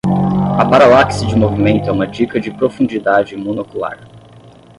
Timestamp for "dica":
2.07-2.39